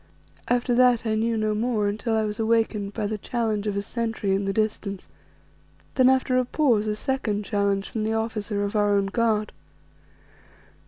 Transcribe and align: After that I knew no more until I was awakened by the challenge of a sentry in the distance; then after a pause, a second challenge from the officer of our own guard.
After 0.47 0.73
that 0.73 1.05
I 1.05 1.13
knew 1.13 1.37
no 1.37 1.53
more 1.53 1.87
until 1.87 2.15
I 2.17 2.23
was 2.23 2.39
awakened 2.39 2.91
by 2.95 3.05
the 3.05 3.19
challenge 3.19 3.67
of 3.67 3.77
a 3.77 3.83
sentry 3.83 4.33
in 4.33 4.45
the 4.45 4.51
distance; 4.51 5.07
then 5.93 6.09
after 6.09 6.39
a 6.39 6.45
pause, 6.45 6.87
a 6.87 6.95
second 6.95 7.45
challenge 7.45 7.87
from 7.87 8.03
the 8.03 8.13
officer 8.13 8.63
of 8.63 8.75
our 8.75 8.95
own 8.97 9.05
guard. 9.05 9.51